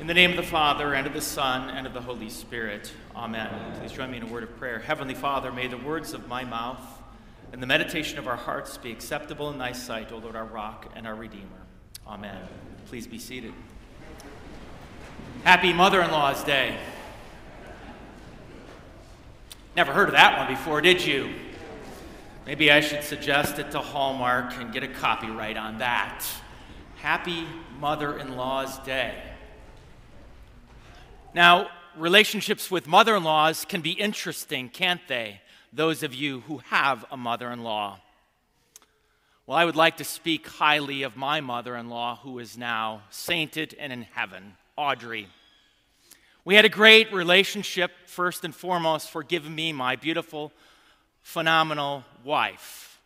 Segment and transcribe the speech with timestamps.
[0.00, 2.92] In the name of the Father, and of the Son, and of the Holy Spirit.
[3.16, 3.50] Amen.
[3.80, 4.78] Please join me in a word of prayer.
[4.78, 6.80] Heavenly Father, may the words of my mouth
[7.52, 10.86] and the meditation of our hearts be acceptable in thy sight, O Lord, our rock
[10.94, 11.66] and our Redeemer.
[12.06, 12.38] Amen.
[12.86, 13.52] Please be seated.
[15.42, 16.78] Happy Mother in Law's Day.
[19.74, 21.34] Never heard of that one before, did you?
[22.46, 26.24] Maybe I should suggest it to Hallmark and get a copyright on that.
[26.98, 27.48] Happy
[27.80, 29.27] Mother in Law's Day.
[31.38, 35.40] Now, relationships with mother in laws can be interesting, can't they?
[35.72, 38.00] Those of you who have a mother in law.
[39.46, 43.02] Well, I would like to speak highly of my mother in law, who is now
[43.10, 45.28] sainted and in heaven, Audrey.
[46.44, 50.50] We had a great relationship, first and foremost, for giving me my beautiful,
[51.22, 52.98] phenomenal wife.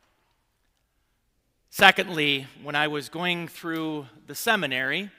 [1.68, 5.10] Secondly, when I was going through the seminary,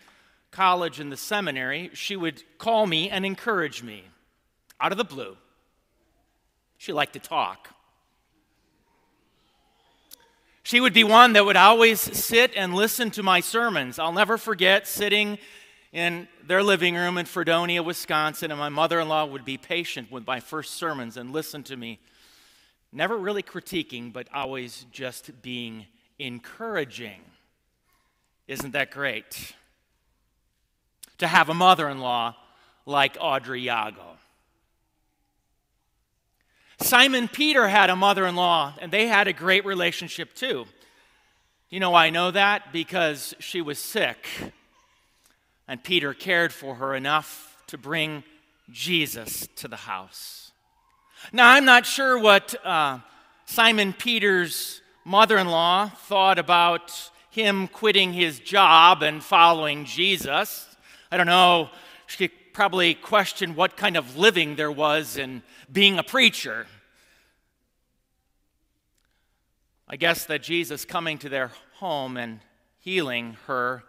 [0.53, 4.05] college and the seminary, she would call me and encourage me
[4.79, 5.35] out of the blue.
[6.77, 7.69] She liked to talk.
[10.63, 13.99] She would be one that would always sit and listen to my sermons.
[13.99, 15.37] I'll never forget sitting
[15.91, 20.11] in their living room in Fredonia, Wisconsin, and my mother in law would be patient
[20.11, 21.99] with my first sermons and listen to me.
[22.91, 27.21] Never really critiquing, but always just being encouraging.
[28.47, 29.53] Isn't that great?
[31.17, 32.35] To have a mother in law
[32.85, 34.17] like Audrey Yago.
[36.79, 40.65] Simon Peter had a mother in law, and they had a great relationship too.
[41.69, 42.73] You know I know that?
[42.73, 44.27] Because she was sick,
[45.67, 48.23] and Peter cared for her enough to bring
[48.71, 50.51] Jesus to the house.
[51.31, 52.99] Now, I'm not sure what uh,
[53.45, 60.72] Simon Peter's mother in law thought about him quitting his job and following Jesus.
[61.13, 61.69] I don't know,
[62.07, 66.65] she probably question what kind of living there was in being a preacher.
[69.87, 72.39] I guess that Jesus coming to their home and
[72.79, 73.83] healing her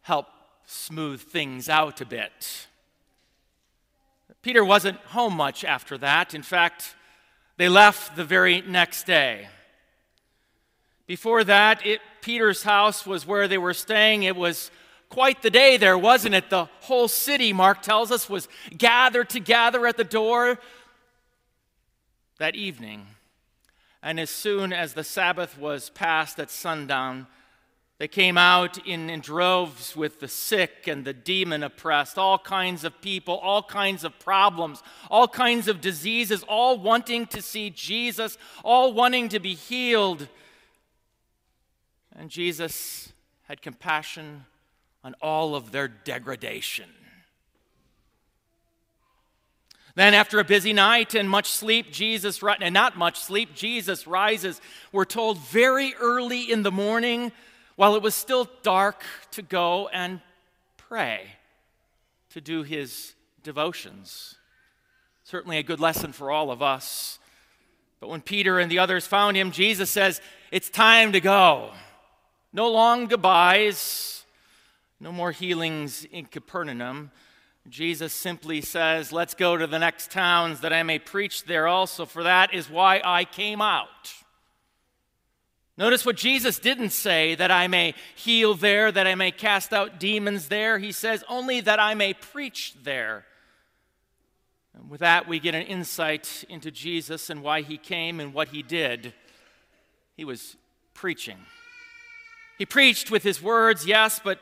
[0.00, 0.30] helped
[0.64, 2.66] smooth things out a bit.
[4.40, 6.32] Peter wasn't home much after that.
[6.32, 6.94] In fact,
[7.58, 9.48] they left the very next day.
[11.06, 14.22] Before that, it, Peter's house was where they were staying.
[14.22, 14.70] It was
[15.08, 16.50] quite the day there, wasn't it?
[16.50, 20.58] The whole city, Mark tells us, was gathered together at the door
[22.38, 23.06] that evening.
[24.02, 27.26] And as soon as the Sabbath was passed at sundown,
[27.98, 32.84] they came out in, in, droves with the sick and the demon oppressed, all kinds
[32.84, 38.38] of people, all kinds of problems, all kinds of diseases, all wanting to see Jesus,
[38.62, 40.28] all wanting to be healed.
[42.14, 43.12] And Jesus
[43.48, 44.44] had compassion
[45.08, 46.84] on all of their degradation.
[49.94, 54.60] Then, after a busy night and much sleep, Jesus, and not much sleep, Jesus rises,
[54.92, 57.32] we're told, very early in the morning,
[57.76, 60.20] while it was still dark, to go and
[60.76, 61.22] pray,
[62.30, 64.34] to do his devotions.
[65.24, 67.18] Certainly a good lesson for all of us.
[67.98, 70.20] But when Peter and the others found him, Jesus says,
[70.52, 71.70] It's time to go.
[72.52, 74.17] No long goodbyes.
[75.00, 77.10] No more healings in Capernaum.
[77.68, 82.06] Jesus simply says, Let's go to the next towns that I may preach there also,
[82.06, 84.12] for that is why I came out.
[85.76, 90.00] Notice what Jesus didn't say, that I may heal there, that I may cast out
[90.00, 90.80] demons there.
[90.80, 93.24] He says, only that I may preach there.
[94.74, 98.48] And with that, we get an insight into Jesus and why he came and what
[98.48, 99.14] he did.
[100.16, 100.56] He was
[100.94, 101.38] preaching.
[102.58, 104.40] He preached with his words, yes, but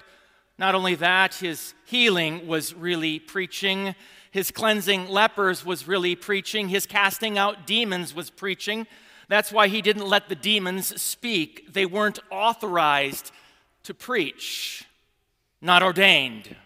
[0.59, 3.95] not only that, his healing was really preaching.
[4.31, 6.69] His cleansing lepers was really preaching.
[6.69, 8.87] His casting out demons was preaching.
[9.29, 11.73] That's why he didn't let the demons speak.
[11.73, 13.33] They weren't authorized
[13.83, 14.85] to preach,
[15.61, 16.57] not ordained.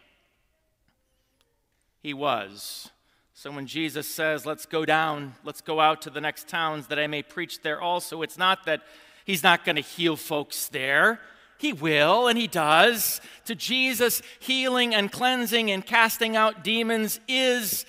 [2.02, 2.90] He was.
[3.34, 6.98] So when Jesus says, Let's go down, let's go out to the next towns that
[6.98, 8.82] I may preach there also, it's not that
[9.24, 11.20] he's not going to heal folks there.
[11.60, 13.20] He will, and He does.
[13.44, 17.84] To Jesus, healing and cleansing and casting out demons is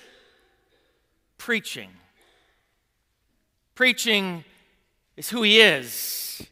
[1.38, 1.88] preaching.
[3.74, 4.44] Preaching
[5.16, 6.46] is who He is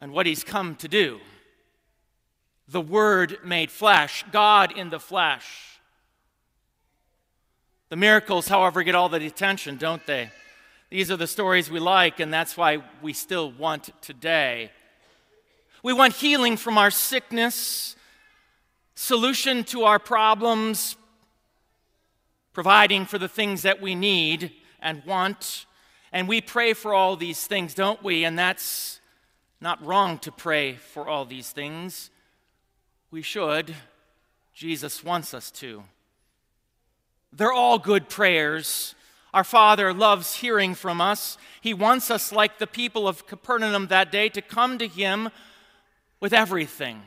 [0.00, 1.20] and what He's come to do.
[2.68, 5.78] The Word made flesh, God in the flesh.
[7.90, 10.30] The miracles, however, get all the attention, don't they?
[10.88, 14.70] These are the stories we like, and that's why we still want today.
[15.82, 17.96] We want healing from our sickness.
[18.98, 20.96] solution to our problems,
[22.52, 25.66] providing for the things that we need and want.
[26.12, 28.24] And we pray for all these things, don't we?
[28.24, 28.98] And that's
[29.60, 32.10] not wrong to pray for all these things.
[33.12, 33.72] We should.
[34.52, 35.84] Jesus wants us to.
[37.32, 38.96] They're all good prayers.
[39.32, 41.38] Our Father loves hearing from us.
[41.60, 45.28] He wants us, like the people of Capernaum that day, to come to Him
[46.20, 47.02] with everything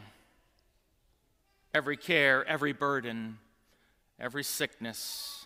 [1.73, 3.37] every care, every burden,
[4.19, 5.45] every sickness,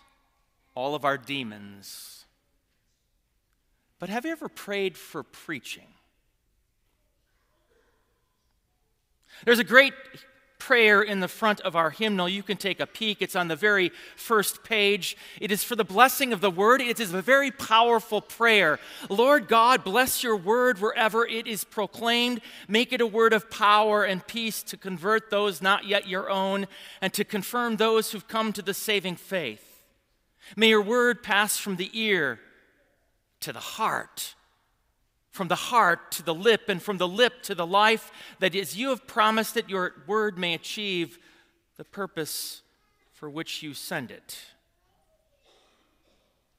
[0.74, 2.24] all of our demons.
[3.98, 5.86] But have you ever prayed for preaching?
[9.44, 9.94] There's a great
[10.66, 12.28] prayer in the front of our hymnal.
[12.28, 13.22] You can take a peek.
[13.22, 15.16] It's on the very first page.
[15.40, 16.80] It is for the blessing of the word.
[16.80, 18.80] It is a very powerful prayer.
[19.08, 22.40] Lord God, bless your word wherever it is proclaimed.
[22.66, 26.66] Make it a word of power and peace to convert those not yet your own
[27.00, 29.84] and to confirm those who've come to the saving faith.
[30.56, 32.40] May your word pass from the ear
[33.38, 34.34] to the heart
[35.36, 38.74] from the heart to the lip, and from the lip to the life, that as
[38.74, 41.18] you have promised that your word may achieve
[41.76, 42.62] the purpose
[43.12, 44.38] for which you send it.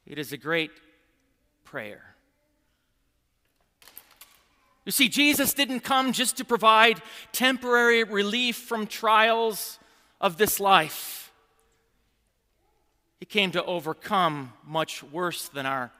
[0.05, 0.69] It is a great
[1.65, 2.15] prayer.
[4.85, 7.01] You see, Jesus didn't come just to provide
[7.31, 9.79] temporary relief from trials
[10.21, 11.33] of this life.
[13.19, 15.91] He came to overcome much worse than our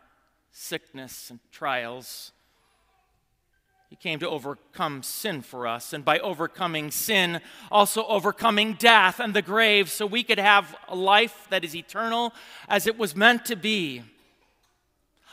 [0.51, 2.31] sickness and trials.
[3.89, 7.39] He came to overcome sin for us, and by overcoming sin,
[7.72, 12.34] also overcoming death and the grave, so we could have a life that is eternal
[12.68, 14.04] as it was meant to be.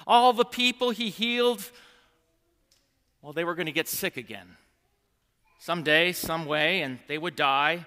[0.07, 1.69] All the people he healed,
[3.23, 4.57] well, they were going to get sick again.
[5.59, 7.87] Someday, some way, and they would die.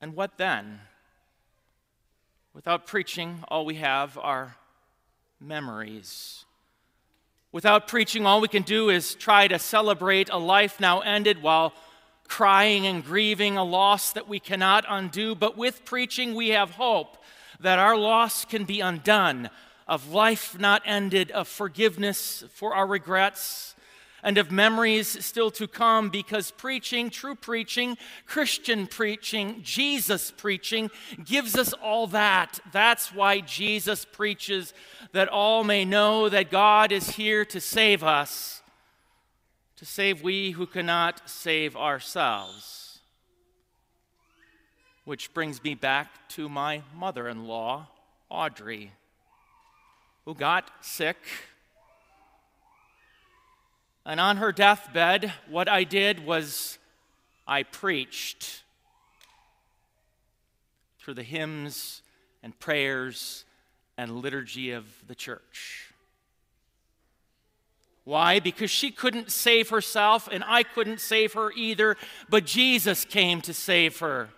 [0.00, 0.80] And what then?
[2.54, 4.56] Without preaching, all we have are
[5.40, 6.44] memories.
[7.52, 11.74] Without preaching, all we can do is try to celebrate a life now ended while
[12.28, 15.34] crying and grieving a loss that we cannot undo.
[15.34, 17.16] But with preaching, we have hope
[17.58, 19.50] that our loss can be undone,
[19.88, 23.74] of life not ended, of forgiveness for our regrets,
[24.22, 27.96] and of memories still to come because preaching, true preaching,
[28.26, 30.90] Christian preaching, Jesus preaching
[31.24, 32.60] gives us all that.
[32.72, 34.72] That's why Jesus preaches
[35.12, 38.62] that all may know that God is here to save us,
[39.76, 43.00] to save we who cannot save ourselves.
[45.04, 47.88] Which brings me back to my mother in law,
[48.28, 48.92] Audrey,
[50.24, 51.16] who got sick
[54.06, 56.78] and on her deathbed, what I did was
[57.46, 58.62] I preached
[60.98, 62.02] through the hymns
[62.42, 63.44] and prayers
[63.98, 65.92] and liturgy of the church.
[68.04, 68.40] Why?
[68.40, 71.96] Because she couldn't save herself and I couldn't save her either,
[72.28, 74.30] but Jesus came to save her.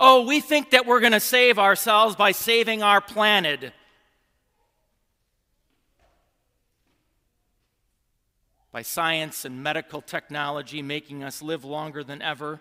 [0.00, 3.72] Oh, we think that we're going to save ourselves by saving our planet.
[8.72, 12.58] By science and medical technology making us live longer than ever.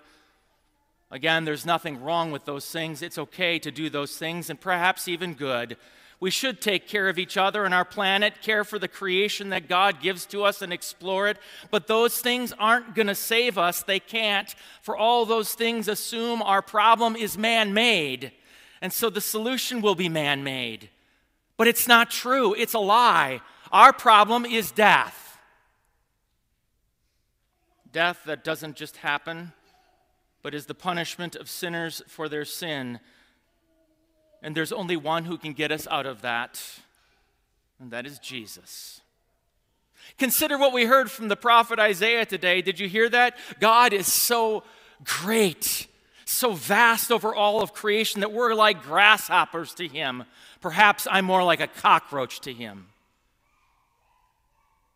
[1.09, 3.01] Again, there's nothing wrong with those things.
[3.01, 5.77] It's okay to do those things, and perhaps even good.
[6.19, 9.67] We should take care of each other and our planet, care for the creation that
[9.67, 11.37] God gives to us, and explore it.
[11.71, 13.81] But those things aren't going to save us.
[13.81, 14.53] They can't.
[14.81, 18.33] For all those things assume our problem is man made.
[18.81, 20.89] And so the solution will be man made.
[21.57, 23.41] But it's not true, it's a lie.
[23.71, 25.30] Our problem is death
[27.91, 29.53] death that doesn't just happen,
[30.41, 32.99] but is the punishment of sinners for their sin.
[34.41, 36.61] And there's only one who can get us out of that,
[37.79, 39.01] and that is Jesus.
[40.17, 42.61] Consider what we heard from the prophet Isaiah today.
[42.61, 43.37] Did you hear that?
[43.59, 44.63] God is so
[45.03, 45.87] great,
[46.25, 50.23] so vast over all of creation that we're like grasshoppers to him.
[50.59, 52.87] Perhaps I'm more like a cockroach to him.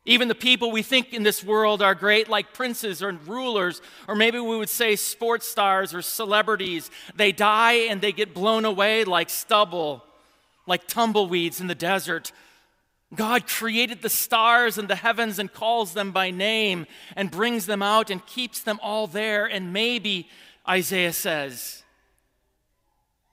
[0.05, 4.15] Even the people we think in this world are great, like princes or rulers, or
[4.15, 9.03] maybe we would say sports stars or celebrities, they die and they get blown away
[9.03, 10.03] like stubble,
[10.67, 12.31] like tumbleweeds in the desert.
[13.15, 16.85] God created the stars and the heavens and calls them by name
[17.15, 19.45] and brings them out and keeps them all there.
[19.45, 20.29] And maybe,
[20.67, 21.83] Isaiah says,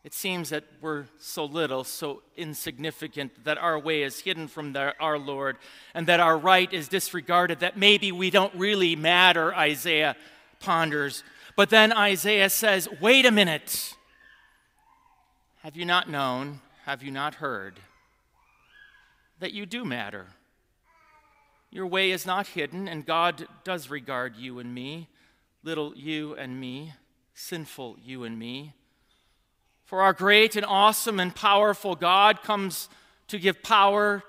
[0.04, 4.94] it seems that we're so little, so insignificant, that our way is hidden from the,
[4.98, 5.58] our Lord,
[5.94, 10.16] and that our right is disregarded, that maybe we don't really matter, Isaiah
[10.58, 11.22] ponders.
[11.54, 13.94] But then Isaiah says, Wait a minute.
[15.62, 16.60] Have you not known?
[16.84, 17.78] Have you not heard
[19.38, 20.26] that you do matter?
[21.70, 25.08] Your way is not hidden, and God does regard you and me,
[25.62, 26.92] little you and me,
[27.34, 28.74] sinful you and me.
[29.92, 32.88] For our great and awesome and powerful God comes
[33.28, 34.24] to give power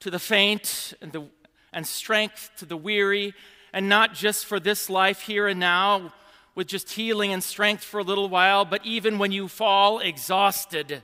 [0.00, 1.24] to the faint and, the,
[1.72, 3.32] and strength to the weary,
[3.72, 6.12] and not just for this life here and now
[6.54, 11.02] with just healing and strength for a little while, but even when you fall exhausted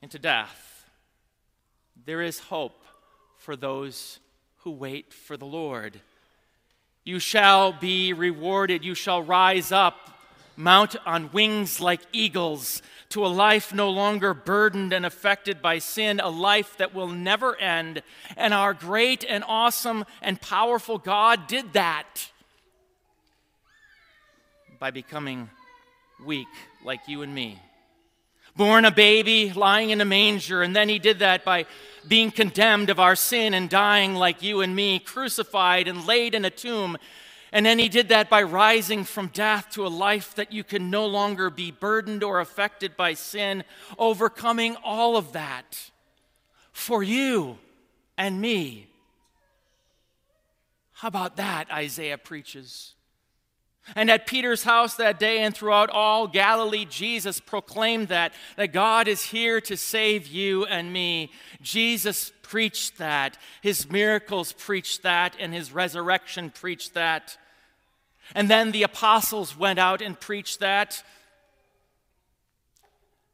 [0.00, 0.86] into death,
[2.06, 2.82] there is hope
[3.36, 4.20] for those
[4.60, 6.00] who wait for the Lord.
[7.04, 8.86] You shall be rewarded.
[8.86, 10.11] You shall rise up,
[10.56, 16.18] mount on wings like eagles, to a life no longer burdened and affected by sin,
[16.20, 18.02] a life that will never end.
[18.36, 22.30] And our great and awesome and powerful God did that
[24.78, 25.50] by becoming
[26.24, 26.48] weak
[26.84, 27.60] like you and me.
[28.56, 31.66] Born a baby, lying in a manger, and then he did that by
[32.06, 36.44] being condemned of our sin and dying like you and me, crucified and laid in
[36.44, 36.98] a tomb.
[37.52, 40.90] And then he did that by rising from death to a life that you can
[40.90, 43.62] no longer be burdened or affected by sin,
[43.98, 45.90] overcoming all of that
[46.72, 47.58] for you
[48.16, 48.88] and me.
[50.92, 52.94] How about that, Isaiah preaches?
[53.96, 59.08] And at Peter's house that day and throughout all Galilee, Jesus proclaimed that, that God
[59.08, 61.32] is here to save you and me.
[61.60, 63.36] Jesus preached that.
[63.60, 67.36] His miracles preached that, and his resurrection preached that.
[68.34, 71.02] And then the apostles went out and preached that.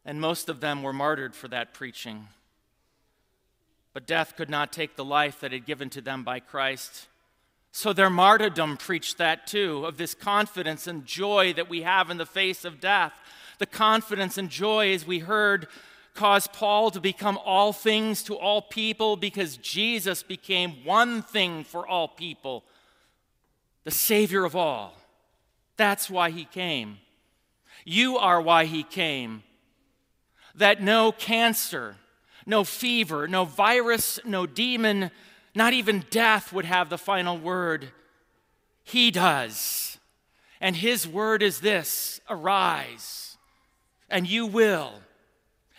[0.05, 2.29] And most of them were martyred for that preaching.
[3.93, 7.07] But death could not take the life that had given to them by Christ.
[7.73, 12.17] So their martyrdom preached that too, of this confidence and joy that we have in
[12.17, 13.13] the face of death.
[13.59, 15.69] The confidence and joy, as we heard,
[16.15, 21.87] caused Paul to become all things to all people because Jesus became one thing for
[21.87, 22.65] all people,
[23.89, 24.95] the Savior of all.
[25.79, 26.99] That's why he came.
[27.87, 29.45] You are why he came.
[30.55, 31.97] That no cancer,
[32.45, 35.11] no fever, no virus, no demon,
[35.55, 37.91] not even death would have the final word.
[38.85, 39.97] He does.
[40.61, 43.39] And his word is this arise,
[44.11, 44.93] and you will,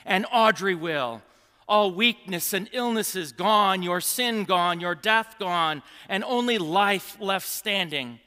[0.03, 1.21] and Audrey will.
[1.69, 7.47] All weakness and illnesses gone, your sin gone, your death gone, and only life left
[7.47, 8.19] standing.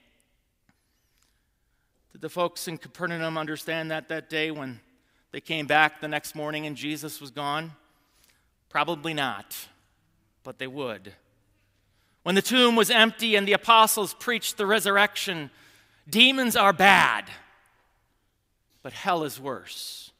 [2.13, 4.79] Did the folks in Capernaum understand that that day when
[5.33, 7.73] they came back the next morning and Jesus was gone?
[8.69, 9.57] Probably not,
[10.45, 11.13] but they would.
[12.23, 15.51] When the tomb was empty and the apostles preached the resurrection,
[16.09, 17.25] demons are bad,
[18.85, 20.12] but hell is worse.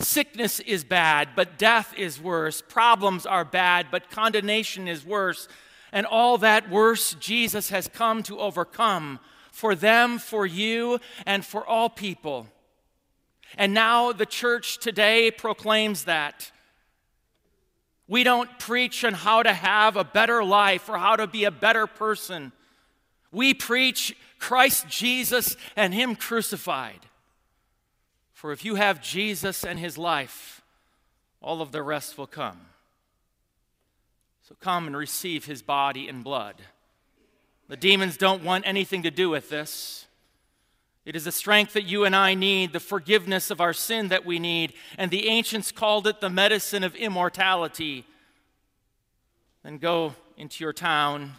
[0.00, 2.62] Sickness is bad, but death is worse.
[2.62, 5.46] Problems are bad, but condemnation is worse.
[5.92, 9.20] And all that worse, Jesus has come to overcome
[9.52, 12.46] for them, for you, and for all people.
[13.58, 16.50] And now the church today proclaims that.
[18.08, 21.50] We don't preach on how to have a better life or how to be a
[21.50, 22.52] better person.
[23.30, 27.00] We preach Christ Jesus and Him crucified.
[28.40, 30.62] For if you have Jesus and His life,
[31.42, 32.58] all of the rest will come.
[34.48, 36.54] So come and receive His body and blood.
[37.68, 40.06] The demons don't want anything to do with this.
[41.04, 44.24] It is the strength that you and I need, the forgiveness of our sin that
[44.24, 48.06] we need, and the ancients called it the medicine of immortality.
[49.62, 51.32] Then go into your town,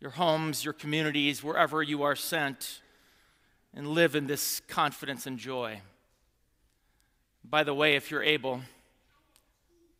[0.00, 2.80] your homes, your communities, wherever you are sent,
[3.72, 5.80] and live in this confidence and joy.
[7.44, 8.62] By the way, if you're able,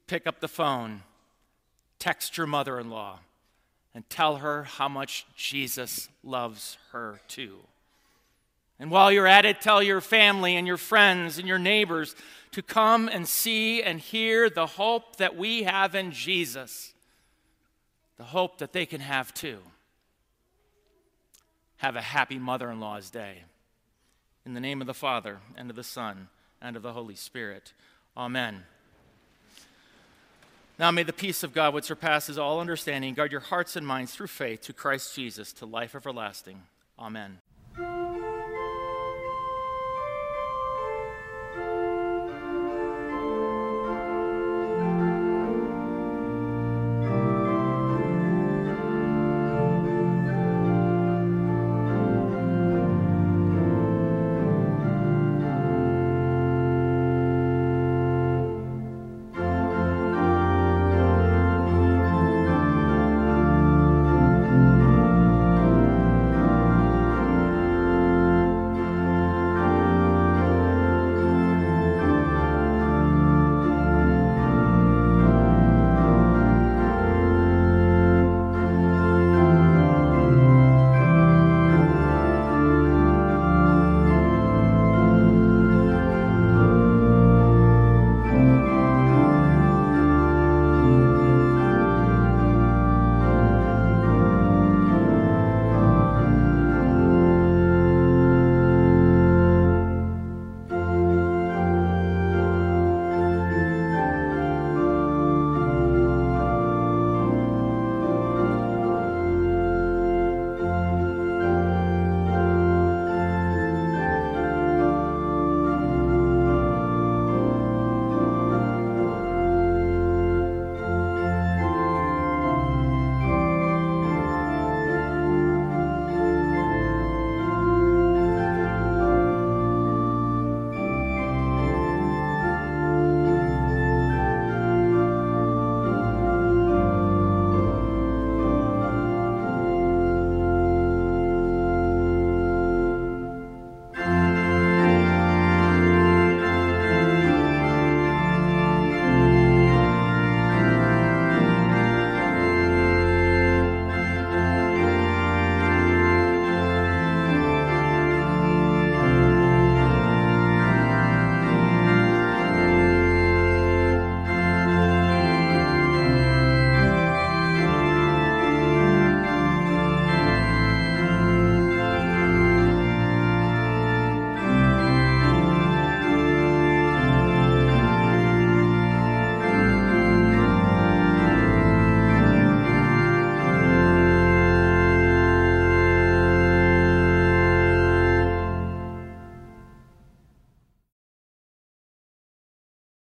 [0.07, 1.03] pick up the phone,
[1.99, 3.21] text your mother in law,
[3.95, 7.59] and tell her how much Jesus loves her too.
[8.79, 12.17] And while you're at it, tell your family and your friends and your neighbors
[12.53, 16.93] to come and see and hear the hope that we have in Jesus,
[18.17, 19.59] the hope that they can have too.
[21.77, 23.45] Have a happy mother in law's day.
[24.45, 26.29] In the name of the Father, and of the Son,
[26.63, 27.73] and of the Holy Spirit.
[28.17, 28.63] Amen.
[30.79, 34.15] Now may the peace of God, which surpasses all understanding, guard your hearts and minds
[34.15, 36.63] through faith to Christ Jesus to life everlasting.
[36.99, 37.39] Amen.